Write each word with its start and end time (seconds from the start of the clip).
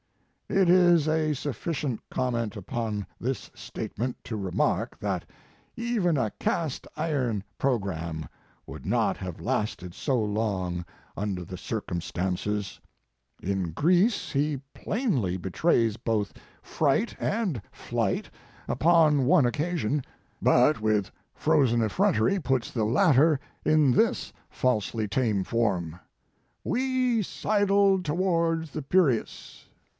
It 0.49 0.67
is 0.67 1.07
a 1.07 1.33
sufficient 1.33 2.01
comment 2.09 2.57
upon 2.57 3.05
this 3.21 3.51
statement 3.53 4.17
to 4.25 4.35
remark 4.35 4.99
that 4.99 5.23
even 5.77 6.17
a 6.17 6.31
cast 6.39 6.87
iron 6.97 7.43
programme 7.57 8.27
would 8.65 8.85
not 8.85 9.15
have 9.17 9.39
lasted 9.39 9.93
so 9.93 10.19
long 10.19 10.83
under 11.15 11.45
the 11.45 11.55
cireum 11.55 11.87
His 11.87 11.87
Life 11.87 11.87
and 11.87 11.93
Work. 11.95 12.03
stances. 12.03 12.79
In 13.41 13.71
Greece 13.73 14.31
he 14.31 14.59
plainly 14.73 15.37
betrays 15.37 15.95
both 15.97 16.33
fright 16.63 17.15
and 17.17 17.61
flight 17.71 18.29
upon 18.67 19.25
one 19.27 19.45
occasion, 19.45 20.03
but 20.41 20.81
with 20.81 21.11
frozen 21.33 21.81
effrontery 21.81 22.39
puts 22.39 22.71
the 22.71 22.85
latter 22.85 23.39
in 23.63 23.91
this 23.91 24.33
falsely 24.49 25.07
tame 25.07 25.43
form: 25.43 25.97
We 26.63 27.21
sidled 27.21 28.03
towards 28.03 28.71
the 28.71 28.81
Piraeus. 28.81 29.67